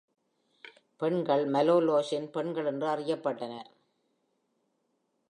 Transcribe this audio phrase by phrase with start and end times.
[0.97, 3.69] பெண்கள், மலோலோஸின் பெண்கள் என்று அறியப்பட்டனர்.